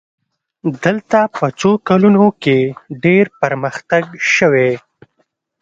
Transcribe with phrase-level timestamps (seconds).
[0.83, 2.57] دلته په څو کلونو کې
[3.03, 4.71] ډېر پرمختګ شوی.